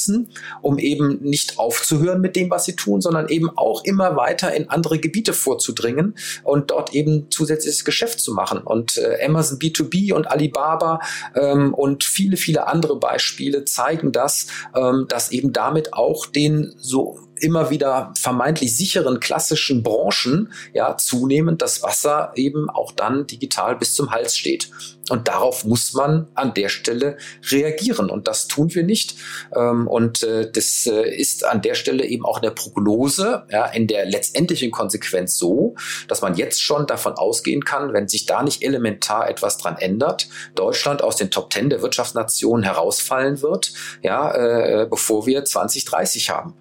[0.62, 4.70] um eben nicht aufzuhören mit dem, was sie tun, sondern eben auch immer weiter in
[4.70, 8.60] andere Gebiete vorzudringen und dort eben zusätzliches Geschäft zu machen.
[8.60, 11.00] Und äh, Amazon B2B und Alibaba
[11.36, 17.20] ähm, und viele, viele andere Beispiele zeigen das, ähm, dass eben damit auch den so
[17.42, 23.96] immer wieder vermeintlich sicheren klassischen Branchen ja zunehmend das Wasser eben auch dann digital bis
[23.96, 24.70] zum Hals steht.
[25.10, 27.18] Und darauf muss man an der Stelle
[27.50, 28.10] reagieren.
[28.10, 29.16] Und das tun wir nicht.
[29.54, 33.66] Ähm, und äh, das äh, ist an der Stelle eben auch in der Prognose, ja,
[33.66, 35.76] in der letztendlichen Konsequenz so,
[36.08, 40.30] dass man jetzt schon davon ausgehen kann, wenn sich da nicht elementar etwas dran ändert,
[40.56, 43.74] Deutschland aus den Top Ten der Wirtschaftsnationen herausfallen wird,
[44.04, 46.54] ja, äh, bevor wir 2030 haben.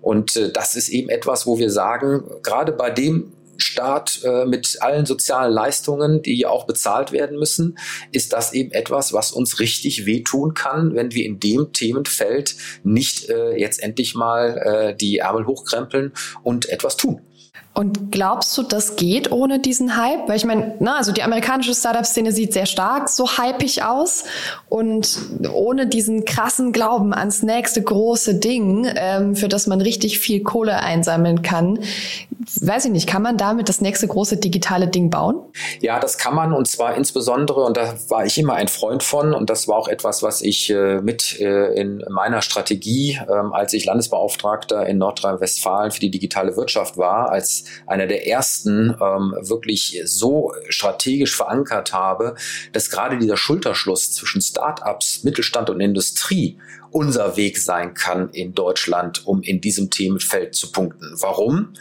[0.00, 4.78] Und äh, das ist eben etwas, wo wir sagen, gerade bei dem Staat äh, mit
[4.80, 7.78] allen sozialen Leistungen, die ja auch bezahlt werden müssen,
[8.10, 13.28] ist das eben etwas, was uns richtig wehtun kann, wenn wir in dem Themenfeld nicht
[13.28, 17.20] äh, jetzt endlich mal äh, die Ärmel hochkrempeln und etwas tun.
[17.74, 20.28] Und glaubst du, das geht ohne diesen Hype?
[20.28, 24.24] Weil ich meine, na, also die amerikanische Startup-Szene sieht sehr stark so hypig aus
[24.68, 25.18] und
[25.52, 30.80] ohne diesen krassen Glauben ans nächste große Ding, ähm, für das man richtig viel Kohle
[30.80, 31.78] einsammeln kann,
[32.60, 35.40] weiß ich nicht, kann man damit das nächste große digitale Ding bauen?
[35.80, 39.34] Ja, das kann man und zwar insbesondere, und da war ich immer ein Freund von
[39.34, 43.72] und das war auch etwas, was ich äh, mit äh, in meiner Strategie, äh, als
[43.72, 50.00] ich Landesbeauftragter in Nordrhein-Westfalen für die digitale Wirtschaft war, als einer der ersten ähm, wirklich
[50.04, 52.34] so strategisch verankert habe,
[52.72, 56.58] dass gerade dieser Schulterschluss zwischen Startups, Mittelstand und Industrie
[56.92, 61.16] unser Weg sein kann in Deutschland, um in diesem Themenfeld zu punkten.
[61.20, 61.74] Warum?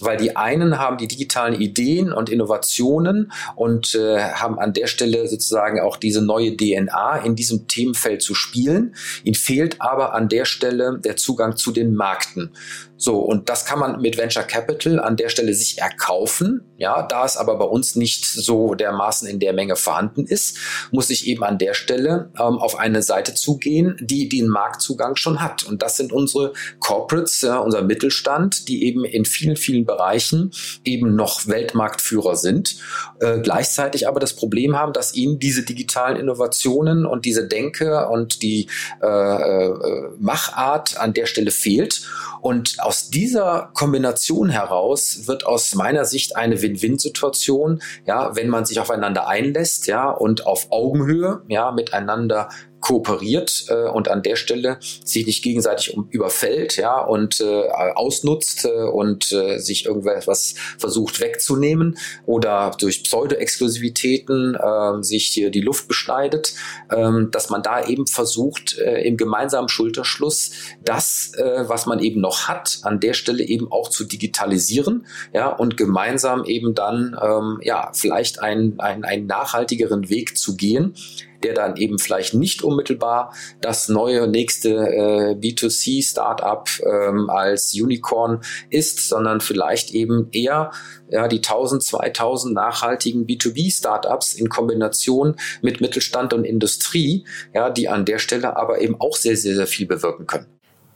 [0.00, 5.26] weil die einen haben die digitalen Ideen und Innovationen und äh, haben an der Stelle
[5.28, 8.94] sozusagen auch diese neue DNA in diesem Themenfeld zu spielen.
[9.24, 12.50] Ihnen fehlt aber an der Stelle der Zugang zu den Märkten.
[12.98, 16.62] So, und das kann man mit Venture Capital an der Stelle sich erkaufen.
[16.78, 20.58] Ja, da es aber bei uns nicht so dermaßen in der Menge vorhanden ist,
[20.90, 25.42] muss ich eben an der Stelle ähm, auf eine Seite zugehen, die den Marktzugang schon
[25.42, 25.64] hat.
[25.64, 30.52] Und das sind unsere Corporates, ja, unser Mittelstand, die eben in vielen, vielen Bereichen
[30.84, 32.76] eben noch Weltmarktführer sind,
[33.20, 38.42] äh, gleichzeitig aber das Problem haben, dass ihnen diese digitalen Innovationen und diese Denke und
[38.42, 38.68] die
[39.02, 42.02] äh, äh, Machart an der Stelle fehlt.
[42.40, 48.78] Und aus dieser Kombination heraus wird aus meiner Sicht eine Win-Win-Situation, ja, wenn man sich
[48.78, 52.48] aufeinander einlässt, ja, und auf Augenhöhe, ja, miteinander
[52.86, 58.64] kooperiert äh, und an der Stelle sich nicht gegenseitig um, überfällt, ja, und äh, ausnutzt
[58.64, 65.88] äh, und äh, sich irgendwas versucht wegzunehmen oder durch Pseudo-Exklusivitäten äh, sich hier die Luft
[65.88, 66.54] beschneidet,
[66.88, 70.52] äh, dass man da eben versucht, äh, im gemeinsamen Schulterschluss
[70.84, 75.48] das, äh, was man eben noch hat, an der Stelle eben auch zu digitalisieren, ja,
[75.48, 80.94] und gemeinsam eben dann, ähm, ja, vielleicht einen, einen, einen nachhaltigeren Weg zu gehen,
[81.42, 89.08] der dann eben vielleicht nicht unmittelbar das neue nächste äh, B2C-Startup ähm, als Unicorn ist,
[89.08, 90.70] sondern vielleicht eben eher
[91.10, 98.04] ja, die 1000, 2000 nachhaltigen B2B-Startups in Kombination mit Mittelstand und Industrie, ja, die an
[98.04, 100.46] der Stelle aber eben auch sehr, sehr, sehr viel bewirken können.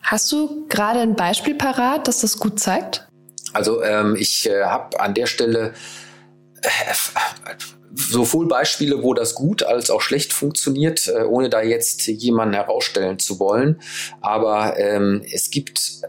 [0.03, 3.07] Hast du gerade ein Beispiel parat, das das gut zeigt?
[3.53, 5.75] Also ähm, ich äh, habe an der Stelle
[6.63, 6.95] äh,
[7.95, 13.19] sowohl Beispiele, wo das gut als auch schlecht funktioniert, äh, ohne da jetzt jemanden herausstellen
[13.19, 13.81] zu wollen.
[14.21, 16.03] Aber ähm, es gibt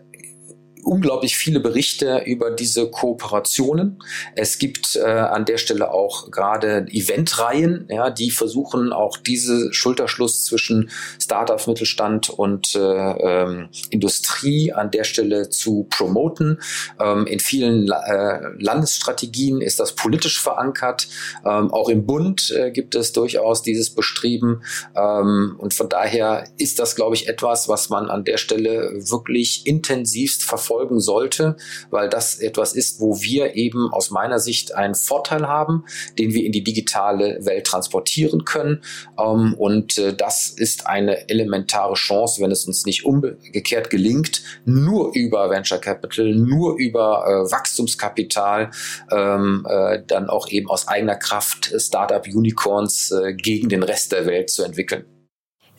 [0.84, 4.02] unglaublich viele Berichte über diese Kooperationen.
[4.36, 10.44] Es gibt äh, an der Stelle auch gerade Eventreihen, ja, die versuchen auch diese Schulterschluss
[10.44, 10.90] zwischen
[11.22, 16.60] Startups, Mittelstand und äh, ähm, Industrie an der Stelle zu promoten.
[17.00, 21.08] Ähm, in vielen äh, Landesstrategien ist das politisch verankert.
[21.46, 24.64] Ähm, auch im Bund äh, gibt es durchaus dieses Bestreben.
[24.96, 29.68] Ähm, und von daher ist das, glaube ich, etwas, was man an der Stelle wirklich
[29.68, 31.58] intensivst verfolgt verfolgen sollte,
[31.90, 35.86] weil das etwas ist, wo wir eben aus meiner Sicht einen Vorteil haben,
[36.18, 38.82] den wir in die digitale Welt transportieren können.
[39.20, 45.14] Ähm, und äh, das ist eine elementare Chance, wenn es uns nicht umgekehrt gelingt, nur
[45.14, 48.72] über Venture Capital, nur über äh, Wachstumskapital,
[49.12, 54.26] ähm, äh, dann auch eben aus eigener Kraft Startup Unicorns äh, gegen den Rest der
[54.26, 55.06] Welt zu entwickeln.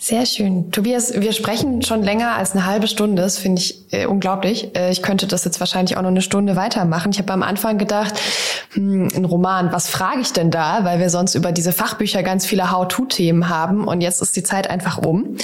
[0.05, 0.73] Sehr schön.
[0.73, 3.23] Tobias, wir sprechen schon länger als eine halbe Stunde.
[3.23, 4.75] Das finde ich äh, unglaublich.
[4.75, 7.13] Äh, ich könnte das jetzt wahrscheinlich auch noch eine Stunde weitermachen.
[7.13, 8.15] Ich habe am Anfang gedacht,
[8.73, 10.85] hm, ein Roman, was frage ich denn da?
[10.85, 14.69] Weil wir sonst über diese Fachbücher ganz viele How-To-Themen haben und jetzt ist die Zeit
[14.69, 15.37] einfach um.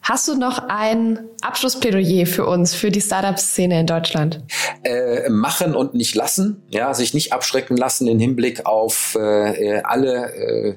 [0.00, 4.44] Hast du noch ein Abschlussplädoyer für uns, für die Startup-Szene in Deutschland?
[4.84, 10.34] Äh, machen und nicht lassen, ja, sich nicht abschrecken lassen im Hinblick auf äh, alle
[10.34, 10.74] äh,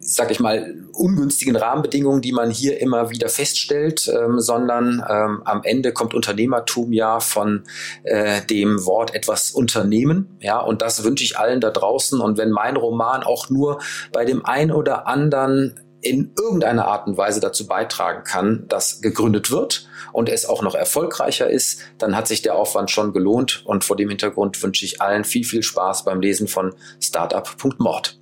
[0.00, 5.62] sag ich mal, ungünstigen Rahmenbedingungen, die man hier immer wieder feststellt, ähm, sondern ähm, am
[5.64, 7.64] Ende kommt Unternehmertum ja von
[8.04, 10.38] äh, dem Wort etwas unternehmen.
[10.40, 12.20] Ja, und das wünsche ich allen da draußen.
[12.20, 13.80] Und wenn mein Roman auch nur
[14.12, 19.50] bei dem einen oder anderen in irgendeiner Art und Weise dazu beitragen kann, dass gegründet
[19.50, 23.62] wird und es auch noch erfolgreicher ist, dann hat sich der Aufwand schon gelohnt.
[23.66, 28.17] Und vor dem Hintergrund wünsche ich allen viel, viel Spaß beim Lesen von Startup.mord.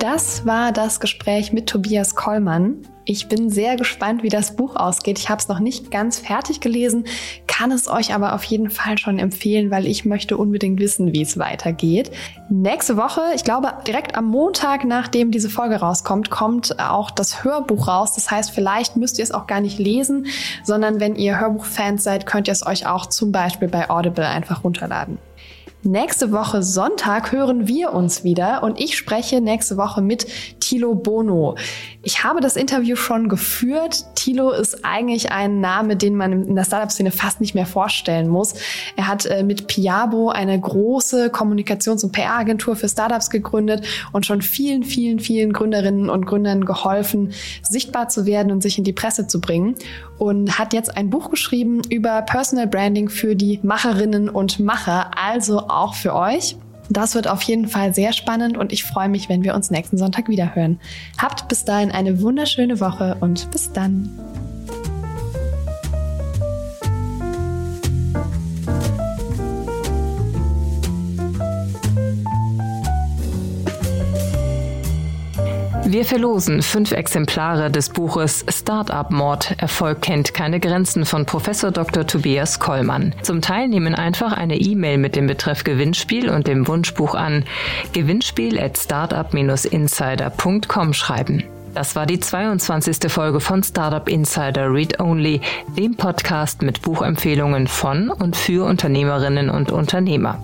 [0.00, 2.84] Das war das Gespräch mit Tobias Kollmann.
[3.05, 5.18] Ich bin sehr gespannt, wie das Buch ausgeht.
[5.18, 7.05] Ich habe es noch nicht ganz fertig gelesen,
[7.46, 11.22] kann es euch aber auf jeden Fall schon empfehlen, weil ich möchte unbedingt wissen, wie
[11.22, 12.11] es weitergeht.
[12.51, 17.88] Nächste Woche, ich glaube direkt am Montag, nachdem diese Folge rauskommt, kommt auch das Hörbuch
[17.88, 18.14] raus.
[18.14, 20.26] Das heißt, vielleicht müsst ihr es auch gar nicht lesen,
[20.62, 24.62] sondern wenn ihr Hörbuchfans seid, könnt ihr es euch auch zum Beispiel bei Audible einfach
[24.62, 25.18] runterladen.
[25.82, 30.26] Nächste Woche Sonntag hören wir uns wieder und ich spreche nächste Woche mit
[30.60, 31.56] Thilo Bono.
[32.02, 34.04] Ich habe das Interview schon geführt.
[34.20, 38.52] Thilo ist eigentlich ein Name, den man in der Startup-Szene fast nicht mehr vorstellen muss.
[38.94, 44.42] Er hat äh, mit Piabo eine große Kommunikations- und PR-Agentur für Startups gegründet und schon
[44.42, 49.26] vielen, vielen, vielen Gründerinnen und Gründern geholfen, sichtbar zu werden und sich in die Presse
[49.26, 49.74] zu bringen.
[50.18, 55.60] Und hat jetzt ein Buch geschrieben über Personal Branding für die Macherinnen und Macher, also
[55.68, 56.56] auch für euch.
[56.91, 59.97] Das wird auf jeden Fall sehr spannend und ich freue mich, wenn wir uns nächsten
[59.97, 60.80] Sonntag wieder hören.
[61.18, 64.29] Habt bis dahin eine wunderschöne Woche und bis dann.
[75.91, 82.07] Wir verlosen fünf Exemplare des Buches Startup Mord Erfolg kennt keine Grenzen von Professor Dr.
[82.07, 83.12] Tobias Kollmann.
[83.22, 87.45] Zum Teilnehmen einfach eine E-Mail mit dem Betreff Gewinnspiel und dem Wunschbuch an
[87.93, 91.43] gewinnspiel at startup-insider.com schreiben.
[91.74, 93.11] Das war die 22.
[93.11, 95.41] Folge von Startup Insider Read Only,
[95.76, 100.38] dem Podcast mit Buchempfehlungen von und für Unternehmerinnen und Unternehmer.